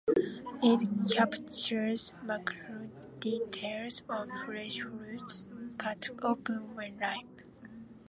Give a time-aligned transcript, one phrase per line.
[0.63, 5.45] It captures macro details of fresh fruit
[5.77, 7.43] cut open when ripe.